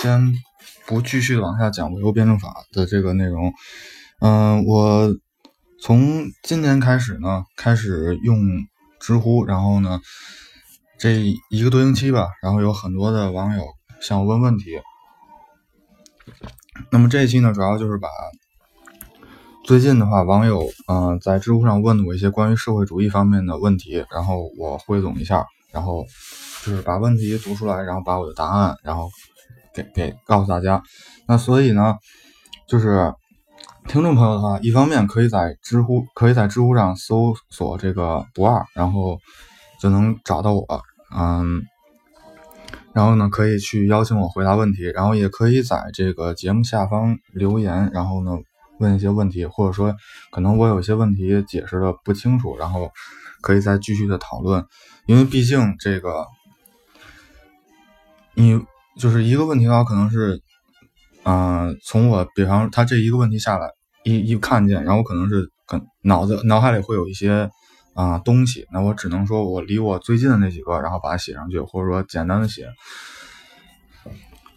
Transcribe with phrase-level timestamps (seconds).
[0.00, 0.32] 先
[0.86, 3.52] 不继续往下讲唯物辩证法的这个内容。
[4.20, 5.12] 嗯，我
[5.82, 8.38] 从今年开始呢，开始用
[9.00, 10.00] 知乎，然后呢，
[11.00, 13.64] 这一个多星期吧，然后有很多的网友
[14.00, 14.78] 向我问问题。
[16.92, 18.08] 那么这一期呢，主要就是把
[19.64, 26.06] 最近的话，网友嗯在知乎上问的我一些关于社会主义方面的问题，然后我汇总一下，然后
[26.64, 29.10] 就是把问题读出来，然后把我的答案，然后
[29.74, 30.82] 给给告诉大家。
[31.26, 31.96] 那所以呢，
[32.66, 33.12] 就是。
[33.86, 39.18] 听众朋友的话，一方面可以在知乎可以在知乎上搜索这个不二，然后
[39.80, 40.82] 就能找到我，
[41.16, 41.62] 嗯，
[42.92, 48.32] 然后呢可以去邀请我回答问题，然后也可以在这个节目下方留言，然后呢
[48.78, 49.96] 问一些问题，或者说
[50.30, 52.90] 可能我有些问题解释的不清楚，然后
[53.40, 54.66] 可以再继续的讨论，
[55.06, 56.26] 因为毕竟这个
[58.34, 58.62] 你
[58.98, 60.42] 就是一个问题的话，可能是，
[61.24, 63.70] 嗯，从我比方他这一个问题下来。
[64.04, 67.50] 一一看见，然后可能是跟脑子脑海里会有一些
[67.94, 72.68] 啊东西，那我只能说我离我最近的那几个，然后把它写上去，或者说简单的写。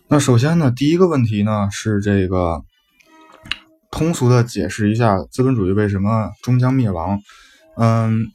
[0.08, 2.62] 那首先呢，第一个问题呢是这个
[3.90, 7.20] 通俗的解释一下资本主义为什么终将灭亡。
[7.76, 8.28] 嗯，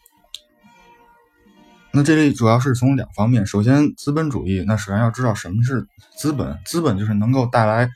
[1.96, 5.86] 那这里主要是从两方面，首先资本主义，那首先要知道什么是
[6.18, 7.88] 资本，资本就是能够带来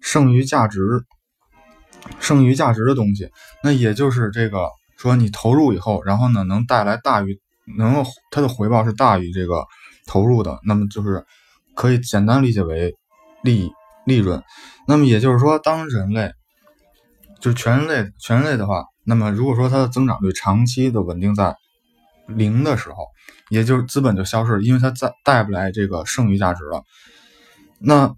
[0.00, 0.80] 剩余价值。
[2.18, 3.30] 剩余价值的东西，
[3.62, 7.40] 那也就是这个说你投入以后，然后呢能带来大于
[7.76, 9.64] 能够它的回报是大于这个
[10.06, 11.24] 投入的，那么就是
[11.76, 12.94] 可以简单理解为
[13.42, 13.70] 利
[14.04, 14.42] 利润。
[14.88, 16.32] 那么也就是说，当人类
[17.40, 21.56] 就全人类全人类的话，那么如果说它的增长率长期的稳定在
[22.26, 23.06] 零的时候，
[23.50, 26.82] 也就是资本就消失了，因为它再带不来这个剩余价值了。
[27.78, 28.14] 那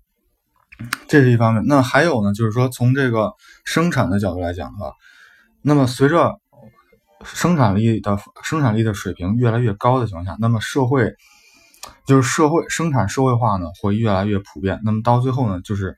[1.08, 3.32] 这是一方面，那还有呢，就是说从这个
[3.64, 4.92] 生产的角度来讲的话，
[5.62, 6.38] 那么随着
[7.24, 11.14] 生产力的生产力的水平越来越高的情况下，那么社会
[12.06, 15.96] 就是社会生产社会化呢会越来越普遍，那么到最后呢，就是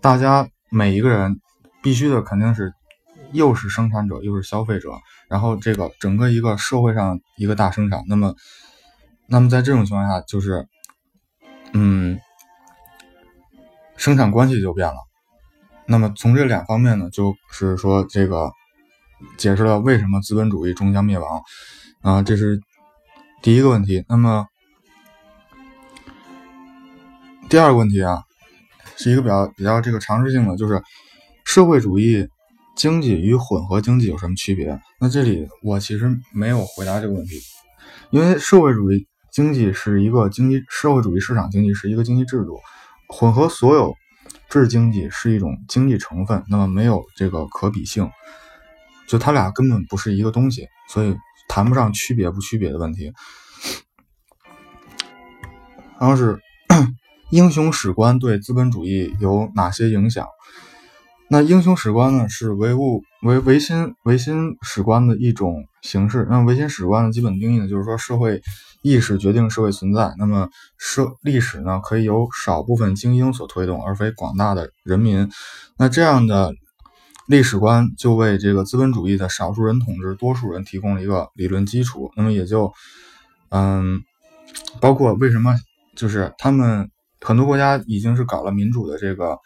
[0.00, 1.40] 大家每一个人
[1.82, 2.72] 必须的肯定是
[3.34, 4.88] 又是生产者又是消费者，
[5.28, 8.34] 然后这个整个一个社会上一个大生产，那么
[9.26, 10.66] 那么在这种情况下，就是
[11.74, 12.18] 嗯。
[13.96, 14.96] 生产关系就变了，
[15.86, 18.50] 那么从这两方面呢，就是说这个
[19.38, 21.40] 解释了为什么资本主义终将灭亡
[22.02, 22.60] 啊，这是
[23.40, 24.04] 第一个问题。
[24.08, 24.48] 那么
[27.48, 28.24] 第二个问题啊，
[28.96, 30.82] 是一个比较比较这个常识性的，就是
[31.44, 32.28] 社会主义
[32.74, 34.80] 经济与混合经济有什么区别？
[35.00, 37.40] 那这里我其实没有回答这个问题，
[38.10, 42.58] 因为社会主义经济是一个经济，社会主义市场经济是一个经济制度。
[43.08, 43.94] 混合所有
[44.48, 48.10] 制经济是一种经济成分，那么没有这个可比性，
[49.06, 51.16] 就它俩根本不是一个东西，所以
[51.48, 53.12] 谈不上区别不区别的问题。
[56.00, 56.38] 然后是
[57.30, 60.26] 英雄史观对资本主义有哪些影响？
[61.28, 66.26] 那英雄史观呢，是唯物唯唯心唯心史观的一种形式。
[66.30, 68.42] 那唯心史观的基本定义呢，就是说社会。
[68.86, 75.26] 意识决定社会存在，那么社历史呢，可以由少部分精英所推动，而非广大的人民。
[75.78, 76.52] 那这样的
[77.26, 82.10] 历史观就为这个资本主义的少数人统治多数人提供了一个理论基础。
[82.14, 82.70] 那么也就，
[83.48, 84.02] 嗯，
[84.82, 85.54] 包括为什么
[85.96, 86.90] 就是他们
[87.22, 89.38] 很多国家已经是搞了民主的这个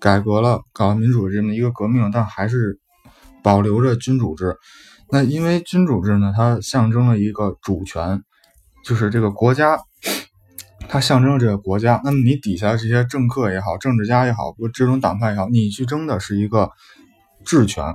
[0.00, 2.80] 改革了，搞民主这么一个革命，但还是
[3.42, 4.56] 保留着君主制。
[5.10, 8.22] 那因为君主制呢，它象征了一个主权。
[8.82, 9.78] 就是这个国家，
[10.88, 12.00] 它象征了这个国家。
[12.02, 16.70] 那么你底下这些政客也好，政治家也好，不这种党派也好，你去争的是一个
[17.44, 17.94] 治权。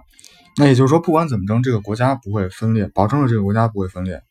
[0.57, 4.21] 那也就是说，不管怎么争，这个国家不会分裂，保证了这个国家不会分裂。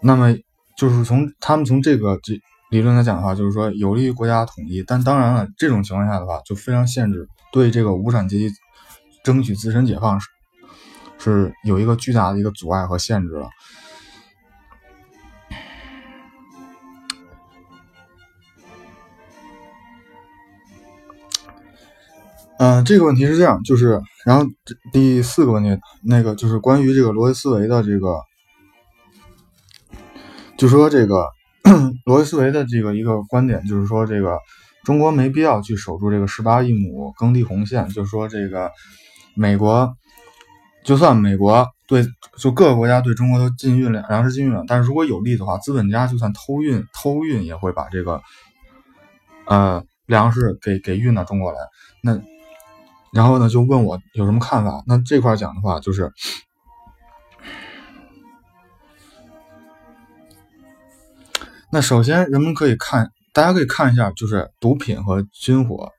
[0.00, 0.34] 那么
[0.78, 4.82] 就是从他们从这个这理论来讲的话，就是说有利于国家统一。
[4.84, 8.48] 但当然了，这种情况下的话，就非常限制，对这个无产阶级
[9.24, 10.28] 争取自身解放是
[11.18, 13.50] 是有一个巨大的一个阻碍和限制了。
[22.58, 24.46] 嗯，这个问题是这样，就是，然后
[24.92, 28.20] 第四个问题，那个就是关于这个逻辑思维的这个，
[30.58, 31.26] 就说这个
[32.06, 34.38] 罗辑思维的这个一个观点，就是说这个
[34.84, 38.70] 中国没必要去守住这个十八亿亩耕地红线，就是说这个
[39.34, 39.94] 美国，
[40.84, 42.04] 就算美国对
[42.38, 48.20] 就各个国家对中国都禁运粮粮食禁运了，但是如果有利的话，资本家就算偷运偷运也会把这个。
[49.46, 51.58] 呃粮食给给运到中国来。
[52.04, 52.20] 那
[53.12, 54.84] 然后呢，就问我有什么看法？
[54.86, 56.12] 那这块讲的话，就是
[61.70, 65.90] 那首先人们可以看，大家可以看一下，就是毒品和军火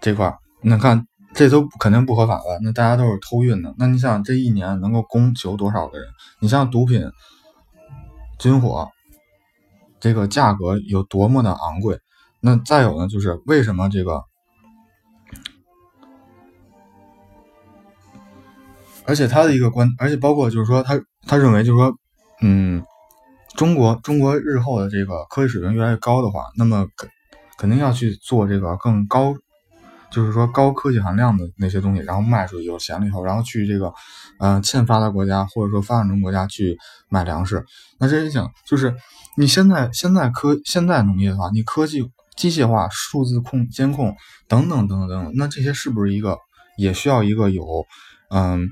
[0.00, 1.06] 这块，那看。
[1.34, 3.72] 这都肯定不合法的，那大家都是偷运的。
[3.78, 6.08] 那你想，这一年能够供求多少个人？
[6.40, 7.02] 你像毒品、
[8.38, 8.88] 军火，
[10.00, 12.00] 这个价格有多么的昂贵？
[12.40, 14.24] 那再有呢，就是为什么这个？
[19.04, 21.94] 而且他的一个观，而且包括就是说，他他认为就是说，
[22.40, 22.82] 嗯，
[23.58, 27.10] 中国中国日后的这个科技水平越来越高的话，那么肯
[27.58, 29.34] 肯定要去做这个更高。
[30.10, 33.92] 就是说高科技含量的那些东西，然后卖出去有钱了以后，然后去这个，
[34.38, 36.78] 呃，欠发达国家或者说发展中国家去
[37.10, 37.62] 买粮食。
[37.98, 38.94] 那这一讲就是，
[39.36, 44.16] 你现在现在科现在农业的话，你科技机械化、数字控监控
[44.46, 46.38] 等等等等等等，那这些是不是一个
[46.78, 47.84] 也需要一个有，
[48.30, 48.70] 嗯，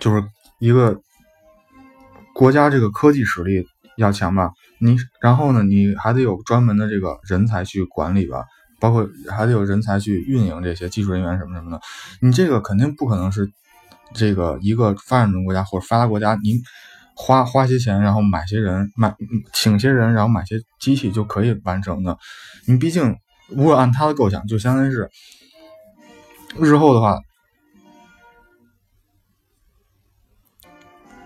[0.00, 0.24] 就是
[0.58, 1.00] 一个
[2.34, 3.64] 国家这个科技实力
[3.96, 4.50] 要强吧？
[4.80, 8.44] 你然后呢，你还得有专门的这个人才去管理吧？
[8.80, 11.80] 包括还得有人才去运营这些技术人员什么什么的，
[12.20, 13.48] 你这个肯定不可能是
[14.14, 16.60] 这个一个发展中国家或者发达国家，你
[17.14, 19.14] 花花些钱，然后买些人买
[19.52, 22.18] 请些人，然后买些机器就可以完成的。
[22.66, 23.14] 你毕竟
[23.48, 25.08] 如果按他的构想，就相当于是
[26.58, 27.20] 日后的话。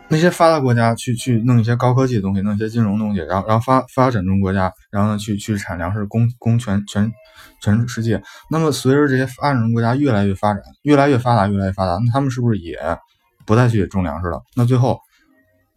[0.09, 7.13] 那些发达国家去去弄一些高科技的东西，弄一些金融东西，然后然后发发展中国家，然后呢去去产粮食供供全全
[7.61, 8.23] 全世界。
[8.49, 12.79] 那么随着这些发展中国家越来越发展，越来越发达，越来越发达，那他们是不是也
[13.45, 14.43] 不再去种粮食了？
[14.55, 15.01] 那最后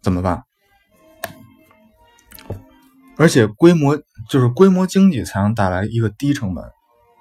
[0.00, 0.44] 怎么办？
[3.16, 6.64] 而且规模就是规模经济才能带来一个低成本，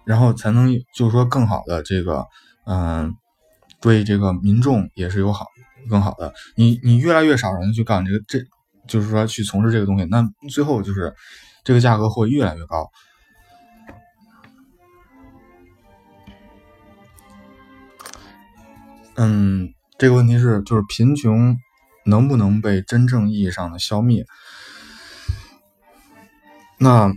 [0.05, 2.25] 然后才能就是说更好的这个
[2.65, 3.15] 嗯，
[3.81, 5.47] 对这个民众也是有好。
[5.89, 8.39] 更好的，你你越来越少人去干这个，这
[8.87, 11.13] 就是说去从事这个东西，那最后就是
[11.63, 12.89] 这个价格会越来越高。
[19.15, 21.57] 嗯，这个问题是就是贫穷
[22.05, 24.25] 能不能被真正意义上的消灭？
[26.77, 27.11] 那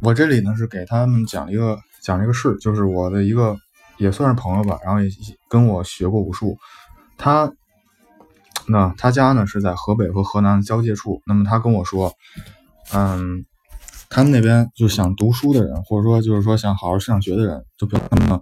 [0.00, 3.56] 我这里呢是给他们讲一个讲一个事，就是我的一个
[3.98, 5.08] 也算是朋友吧，然后也
[5.48, 6.56] 跟我学过武术，
[7.18, 7.52] 他。
[8.68, 11.22] 那他家呢是在河北和河南的交界处。
[11.26, 12.12] 那么他跟我说，
[12.92, 13.44] 嗯，
[14.08, 18.40] 他们那边就想读书的人，或者说就是说想好好上学的人，就他们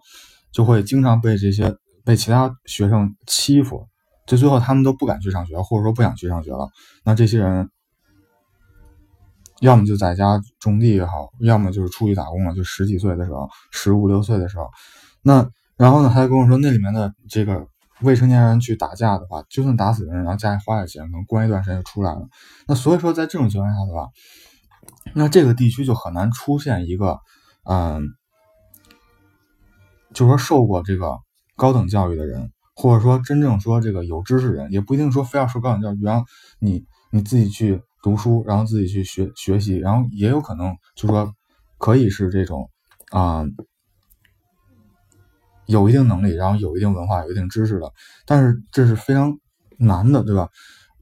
[0.50, 3.87] 就会经常被这些被其他学生欺负，
[4.26, 6.71] 就最后他们都不敢去上学，或者说不想去上学了。
[7.05, 7.69] 那这些人，
[9.61, 14.69] 要么就在家种地也好，要么就是出去打工了，就十几岁的时候，十五六岁的时候。
[15.23, 17.67] 那然后呢，他还跟我说那里面的这个。
[18.00, 22.26] 未成年人去打架的话，就算打死人，然后家里花点钱，可能关一段时间就出来了。
[22.67, 24.08] 那所以说，在这种情况下的话，
[25.14, 27.20] 那这个地区就很难出现一个，
[27.64, 28.02] 嗯，
[30.12, 31.19] 就说受过这个
[31.56, 36.26] 高等教育的人，或者说真正说这个有知识人，也不一定说非要受高等教育，然后
[36.58, 41.33] 你你自己去读书，然后自己去学学习，然后也有可能就说
[41.78, 42.68] 可以是这种，
[43.12, 43.45] 啊。
[45.66, 47.92] 有一定能力，然后有一定文化、有一定知识的，
[48.26, 49.33] 但是这是非常
[49.78, 50.49] 难的，对吧？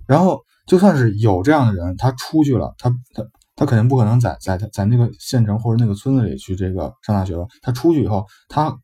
[0.07, 3.25] 然后就算是有这样的人，他出去了，他他
[3.57, 7.47] 他肯定不可能在在在那个县城或者那个村子里去这个上大学了。
[7.61, 8.77] 他出去以后，他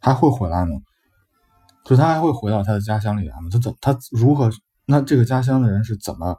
[0.00, 0.72] 还会回来吗？
[1.84, 3.48] 就他还会回到他的家乡里来吗？
[3.50, 4.50] 他怎他如何？
[4.88, 6.36] 那这个家乡的人是怎么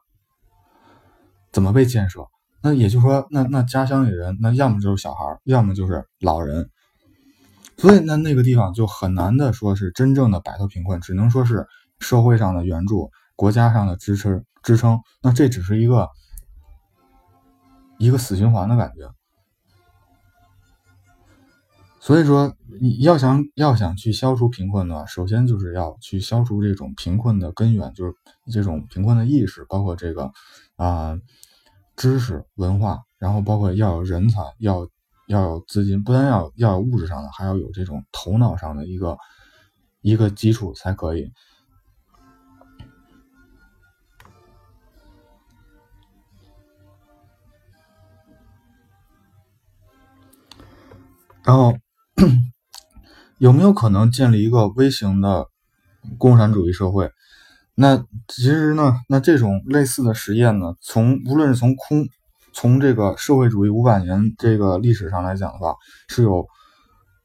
[1.52, 2.22] 怎么被建设？
[2.64, 6.70] 那也就是说，那那家乡里人，那要么就是小孩，要么就是老人。
[7.80, 11.68] 所以，那那个地方就很难的说是真正的摆脱贫困，只能说是
[12.00, 15.00] 社会上的援助、国家上的支持支撑。
[15.22, 16.10] 那这只是一个
[18.00, 19.12] 一个死循环的感觉。
[22.00, 28.16] 所以说，你要想要想去消除贫困呢，首先就是要去消除这种贫困的根源，就是
[28.52, 30.32] 这种贫困的意识，包括这个
[30.78, 31.16] 啊
[31.96, 34.88] 知识文化，然后包括要有人才，要。
[35.28, 39.18] 要有资金，不但要要有物质上的，还要有这种头脑上的一个
[40.02, 41.32] 一个基础才可以。
[51.44, 51.78] 然后
[53.38, 55.48] 有没有可能建立一个微型的
[56.18, 57.10] 共产主义社会？
[57.74, 62.08] 那其实呢，那这种类似的实验呢，从无论是从空
[62.60, 65.76] 从这个社会主义五百年这个历史上来讲的话，
[66.08, 66.48] 是有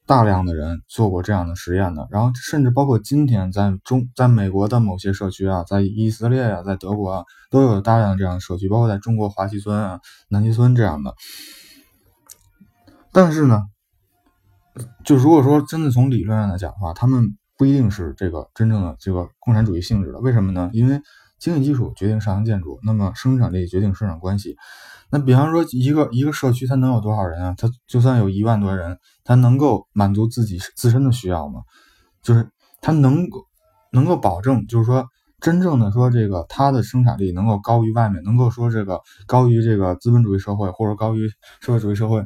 [0.07, 2.07] 大量的人做过这样的实验的。
[2.11, 11.15] 然后甚至包括今天在中，在美国的某些社区啊，在以色列啊，在德国啊，都有大量这样的社区，包括在中国华西村啊、南极村这样的。
[13.11, 13.63] 但是呢，
[15.03, 20.19] 就如果说真的从理论上来讲的话，他们不一定是这个真正的这个共产主义性质的。
[20.19, 20.69] 为什么呢？
[20.75, 21.01] 因为
[21.39, 24.57] 经济基础决定上层建筑，那么生产力决定生产关系。
[25.13, 27.55] 那比方说，一个一个社区，它能有多少人啊？
[27.59, 31.61] 它就算有一万多人，它能够满足自己自身的需要吗？
[32.23, 32.49] 就是
[32.81, 33.45] 它能够
[33.93, 35.07] 能够保证，就是说
[35.39, 41.29] 真正的说这个它的生产力能够高于外面，能够说这个高于这个资本主义社会或者高于
[41.61, 42.25] 社会主义社会，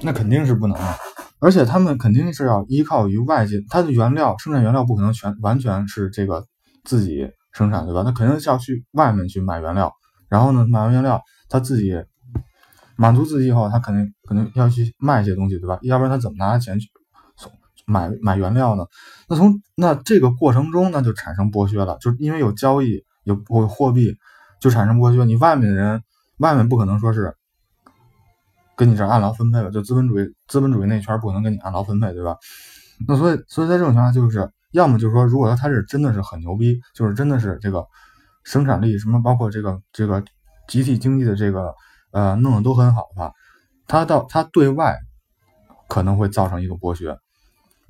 [0.00, 0.94] 那肯定是不能的。
[1.40, 6.46] 而且他们肯定是要依靠于外界，它的原料生产原料不可能全完全是这个
[6.84, 7.28] 自己。
[7.50, 8.02] 生产对吧？
[8.04, 9.92] 那肯定是要去外面去买原料，
[10.28, 11.92] 然后呢，买完原料他自己
[12.96, 15.78] 满足自己以后，他肯定肯定要去卖一些东西，对吧？
[15.82, 16.88] 要不然他怎么拿钱去
[17.36, 17.50] 从
[17.86, 18.86] 买买原料呢？
[19.28, 24.16] 那从那这个过程中，那就产生剥削了，就因为有交易有有货币，
[24.60, 25.24] 就产生剥削。
[25.24, 26.02] 你外面的人，
[26.38, 27.34] 外面不可能说是
[28.76, 32.36] 跟你这按劳分配了，就资本主义资本主义那圈不可能跟你按劳分配，对吧？
[33.06, 34.50] 那所以所以在这种情况下就是。
[34.72, 37.86] 要么就是说，如果说他是真的是很牛逼，就是真的是这个
[38.48, 40.24] 生产力什么，包括这个这个
[40.66, 41.74] 集体经济的这个
[42.12, 43.30] 呃弄得都很好的话，
[43.86, 44.96] 他到他对外
[45.86, 47.18] 可能会造成一个剥削。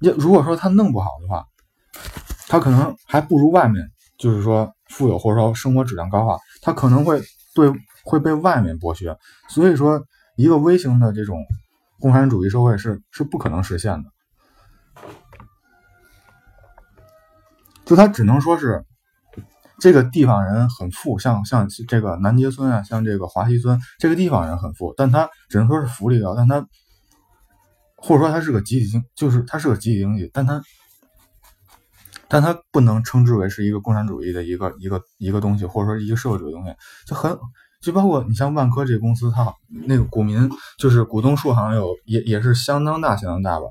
[0.01, 1.47] 要如果说他弄不好的话，
[2.49, 3.89] 他可能还不如外面
[4.19, 7.23] 就是说富有或者说生活质量高啊，他可能会
[7.55, 7.73] 对
[8.03, 9.17] 会被外面剥削。
[9.49, 10.03] 所以说，
[10.35, 11.39] 一个微型的这种
[12.01, 14.11] 共产主义社会是是不可能实现的。
[17.85, 18.85] 就他只能说是
[19.81, 26.67] 这个地方人很富，像像这个南街村啊，像这个华西村，这个地方人很富，但他只能说是福利高，但他
[27.97, 30.61] 或者说他是个集体经，就是他是个集体经济，但他
[32.27, 36.75] 但他不能称之为是一个共产主义的一个一个一个东西，或者说一个社会主义东西，
[37.07, 37.39] 就很
[37.81, 39.55] 就包括你像万科这个公司，它
[39.87, 43.67] 那个股民就是股东数好像有也也是相当大相当大吧，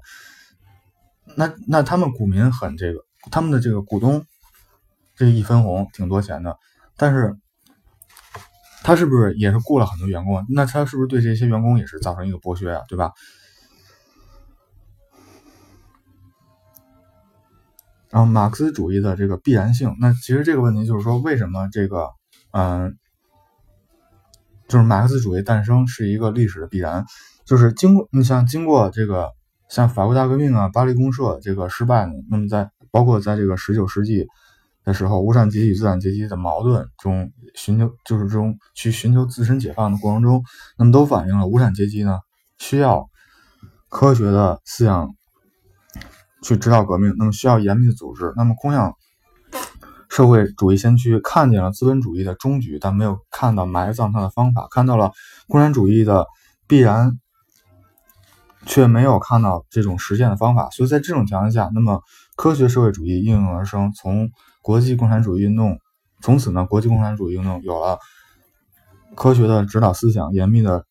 [1.35, 2.99] 那那他们股民很这个。
[3.29, 4.25] 他们的这个股东
[5.17, 6.57] 这一分红挺多钱的，
[6.95, 7.35] 但是
[8.83, 10.45] 他是不是也是雇了很多员工？
[10.47, 12.83] 那他是不是对这些员工也是造成一个剥削呀？
[12.87, 13.11] 对吧？
[18.09, 22.09] 然后马克思主义的这个必然性，那其实这个问题就是说，为什么这个
[22.51, 22.97] 嗯，
[24.69, 27.05] 就是马克思主义诞生是一个历史的必然？
[27.45, 29.31] 就是经过你像经过这个
[29.69, 34.25] 像法国大革命啊、巴黎公社这个失败呢，那么在包括在这个十九世纪
[34.87, 40.41] 的时候，无产阶级与资产阶级的矛盾中寻求，就是中去寻求自身解放的过程中，
[40.77, 42.19] 那么都反映了无产阶级呢
[42.57, 43.09] 需要
[43.89, 45.13] 科学的思想
[46.41, 48.31] 去指导革命，那么需要严密的组织。
[48.37, 48.93] 那么空想
[50.07, 55.11] 社会主义先驱看见了资本主义的终局，但没有看到埋葬它的方法；看到了
[55.49, 56.25] 共产主义的
[56.65, 57.19] 必然。
[58.65, 62.01] 却没有看到这种实践的方法，所以在这种条件下，那么
[62.35, 63.93] 科学社会主义应运而生。
[63.93, 64.29] 从
[64.67, 65.79] 国际共产主义运动，
[66.21, 67.99] 从此呢，国际共产主义运动有了
[69.15, 70.85] 科学的指导思想、严密的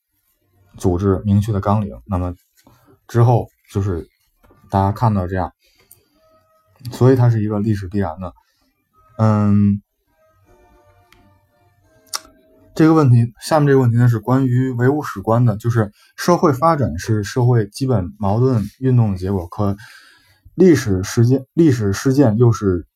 [0.78, 1.95] 组织、明确的纲领。
[2.06, 2.35] 那么
[3.06, 4.09] 之后就是
[4.71, 5.52] 大家看到这样，
[6.90, 8.33] 所以它是一个历史必然的。
[9.18, 9.83] 嗯。
[12.75, 19.76] 这个问题，下面这个问题呢是关于唯物史观的，就是社会发展是社会基本矛盾运动的结果，可
[20.54, 22.87] 历史事件历史事件又是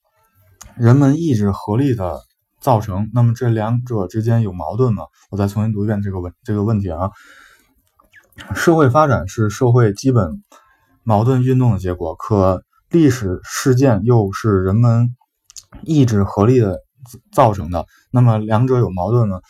[0.80, 2.22] 人们意志合力的
[2.58, 3.10] 造成。
[3.12, 5.04] 那么这两者之间有矛盾吗？
[5.30, 7.10] 我再重新读一遍这个问这个问题啊。
[8.54, 10.42] 社会发展是社会基本
[11.04, 15.14] 矛盾运动的结果，可历史事件又是人们
[15.82, 16.78] 意志合力的
[17.30, 17.84] 造成的。
[18.10, 19.42] 那么两者有矛盾吗？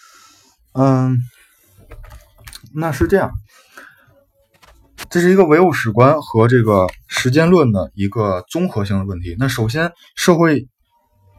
[0.73, 1.17] 嗯，
[2.75, 3.31] 那是这样，
[5.09, 9.37] 这是一个唯物史观和这个时间论的一个综合性的问题。
[9.39, 10.69] 那首先，社会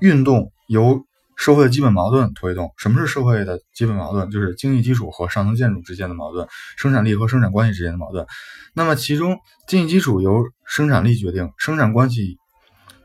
[0.02, 1.06] 运动由
[1.38, 2.74] 社会的基本矛盾推动。
[2.78, 4.30] 什么是社会的基本矛盾？
[4.30, 8.26] 就是经济基础和上层建筑之间的矛盾，生产力和生产关系之间的矛盾。
[8.74, 12.38] 那么其中，经济基础由生产力决定，生产关系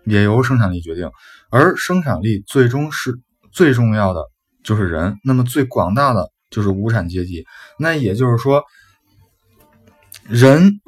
[0.05, 1.11] 也由生产力决定，
[1.51, 3.21] 而生产力最终是
[3.53, 4.25] 最重要的。
[4.65, 7.47] 就是人，那么最广大的就是无产阶级。
[7.79, 8.65] 那也就是说，
[10.25, 10.81] 人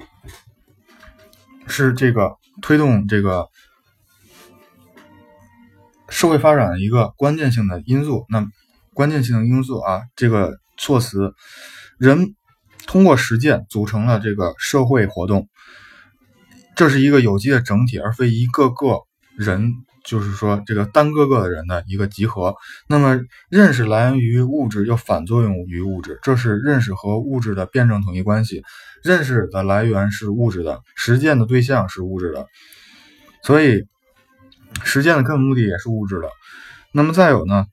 [1.69, 3.47] 是这个推动这个
[6.09, 8.27] 社会发展的一个关键性的因素。
[8.29, 8.47] 那
[8.95, 11.35] 关键性的因素啊，这个措辞，
[11.99, 12.35] 人
[12.87, 15.49] 通过实践组成了这个社会活动，
[16.77, 19.03] 这是一个有机的整体，而非一个个
[19.37, 19.75] 人。
[20.05, 22.55] 就是说，这个单个个的人的一个集合。
[22.89, 28.63] 那么，认识来源于物质，又反作用于物质，这是认识和物质的辩证统一关系。
[29.05, 32.47] 认识的来源是物质的，实践的对象是物质的，
[33.43, 33.85] 所以
[34.85, 36.29] 实践的根本目的也是物质的。
[36.93, 37.67] 那么再有呢，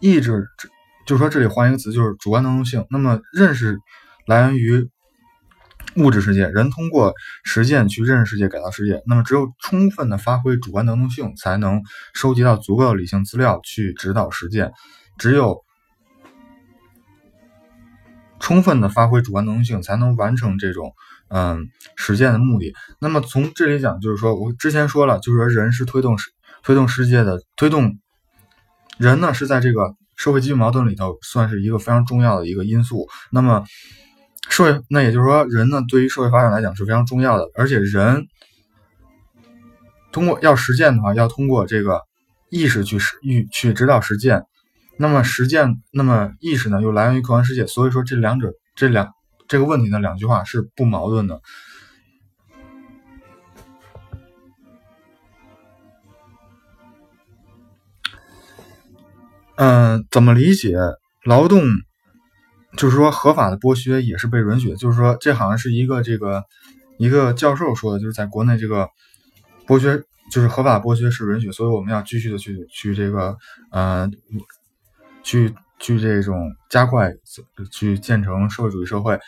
[0.00, 0.46] 意志，
[1.06, 2.86] 就说这里换一个词，就是主观能动性。
[2.90, 3.78] 那么认识
[4.26, 4.88] 来源于。
[5.96, 9.02] 物质世界，人通过实践去认识世界、改造世界。
[9.06, 11.82] 那么，只有充分的发挥主观能动性，才能
[12.14, 14.70] 收集到足够的理性资料去指导实践。
[15.18, 15.64] 只有
[18.38, 20.94] 充分的发挥主观能动性，才能完成这种
[21.30, 22.74] 嗯实践的目的。
[23.00, 26.30] 那么，从这里讲，就是说我之前说了，就是说人是推动世
[26.62, 27.98] 推动世界的推动
[28.98, 33.08] 人呢，是在这个社会机遇矛盾里头算是一个非常重要的一个因素。
[33.30, 33.64] 那么。
[34.48, 37.48] 社会，那也就是说，人呢，对于社会发展来讲是非常重要的。
[37.54, 38.26] 而且，人
[40.10, 42.00] 通过要实践的话，要通过这个
[42.48, 44.42] 意识去实去去指导实践。
[44.96, 47.64] 那么，实践，那么意识呢，又来源于客观世界。
[47.68, 49.12] 所以说，这两者这两
[49.50, 51.42] 这个问题的两句话是不矛盾的。
[59.56, 60.76] 嗯，怎么理解
[61.24, 61.64] 劳动？
[62.76, 64.76] 就是说，合法的剥削也是被允许。
[64.76, 66.44] 就是说，这好像是一个这个
[66.96, 68.88] 一个教授说的，就是在国内这个
[69.66, 73.36] 剥削，就是合法剥削是允许，所以我们要继续的去去这个
[73.72, 74.08] 呃，
[75.24, 77.10] 去去这种加快
[77.72, 79.18] 去建成社会主义社会。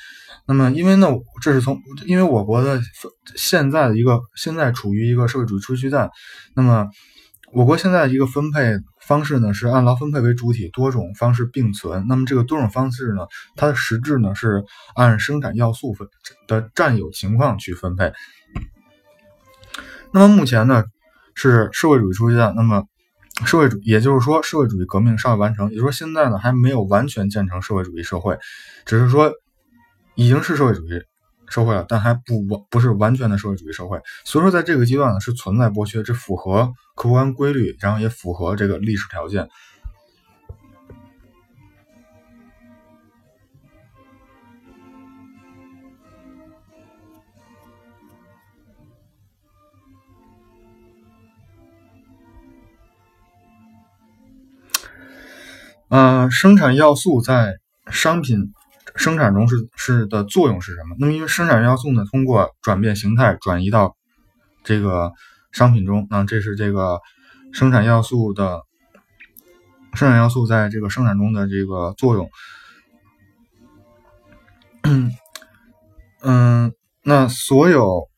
[0.46, 1.08] 那么，因为呢，
[1.40, 2.80] 这是从因为我国的
[3.34, 6.10] 现在的一个现在处于一个社会主义初期阶段，
[6.54, 6.86] 那么。
[7.54, 12.06] 我国现在一个分配方式呢，是按劳分配为主体，多种方式并存。
[12.08, 16.08] 那么这个多种方式呢，它的实质呢是按生产要素分
[16.48, 18.10] 的占有情况去分配。
[20.14, 20.84] 那么目前呢
[21.34, 22.84] 是社会主义初期阶段，那么
[23.44, 28.38] 社会主也就是说社会主义革命尚未完成，也就是说现在呢还没有完全建成社会主义社会，
[28.84, 29.32] 只是说
[30.14, 31.02] 已经是社会主义。
[31.48, 39.46] 社会了，但还不完不是完全的社会主义社会，所以说在这个阶段呢是存在剥削，这符合客观规律，然后也符合这个历史条件。
[55.92, 57.58] 呃，生产要素在
[57.90, 58.54] 商品。
[58.94, 60.96] 生产中是是的作用是什么？
[60.98, 63.96] 那么因为生产要素呢，通过转变形态转移到
[64.64, 65.12] 这个
[65.50, 67.00] 商品中，那这是这个
[67.52, 68.62] 生产要素的
[69.94, 72.30] 生产要素在这个生产中的这个作用。
[76.22, 78.11] 嗯，那所有。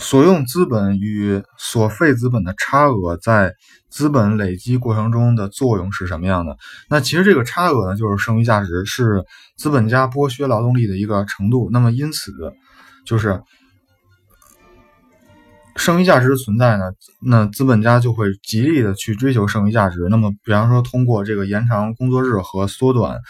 [0.00, 3.54] 所用资本与所费资本的差额在
[3.90, 6.56] 资本累积过程中的作用是什么样的？
[6.88, 9.22] 那其实这个差额呢，就是剩余价值，是
[9.58, 11.68] 资本家剥削劳动力的一个程度。
[11.70, 12.32] 那么因此，
[13.04, 13.42] 就是
[15.76, 16.84] 剩余价值存在呢，
[17.22, 20.08] 那资本家就会极力的去追求剩余价值。
[20.08, 23.20] 那么，比方说通过这个延长工作日和缩短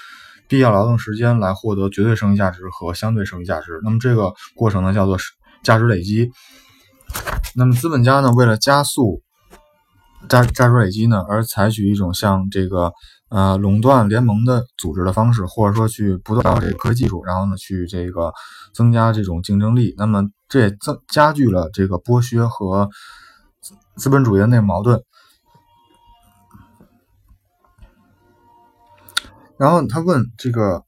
[0.47, 3.81] 必要劳动时间来获得绝对剩余价值和相对剩余价值。
[3.83, 5.19] 那么这个过程呢，叫做
[5.63, 6.31] 价值累积。
[7.55, 9.23] 那么资本家呢，为了加速
[10.29, 12.93] 价价值累积呢，而采取一种像这个
[13.31, 18.33] 呃垄断联盟的组织的方式，或者说去不断搞这个科技技术，然后呢去这个
[18.73, 19.95] 增加这种竞争力。
[19.97, 22.89] 那么这也增加剧了这个剥削和
[23.97, 25.03] 资本主义的内矛盾。
[29.57, 30.85] 然后他问这个，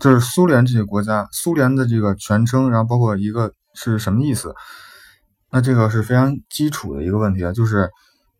[0.00, 3.52] 就是苏联这些国家，苏联的这个全称，然后包括一个。
[3.72, 4.52] 是什么意思？
[5.48, 7.88] 那这个是非常基础的一个问题啊，就是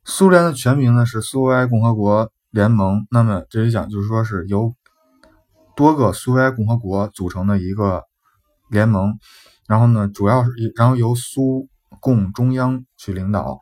[0.05, 3.07] 苏联的全名呢是苏维埃共和国联盟。
[3.13, 4.75] 那么这里讲就是说是由
[5.77, 8.03] 多个苏维埃共和国组成的一个
[8.69, 9.21] 联盟，
[9.69, 11.69] 然后呢，主要是然后由苏
[12.01, 13.61] 共中央去领导。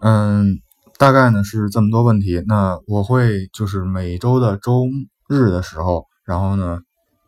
[0.00, 0.60] 嗯，
[1.00, 2.44] 大概呢是这么多问题。
[2.46, 4.84] 那我会就是每周的周
[5.26, 6.80] 日的时候，然后呢。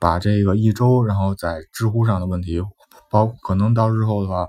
[0.02, 2.60] 把这个一周，然后在知乎上的问题，
[3.08, 4.48] 包可能到日后的话，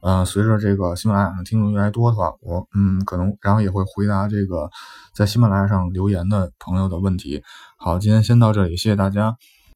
[0.00, 4.70] 呃，随着这个喜马拉雅的听众越来越多的话，我嗯，可能然后也会回答这个
[5.12, 7.42] 在喜马拉雅上留言的朋友的问题。
[7.76, 9.36] 好，今天先到这里，谢谢大家。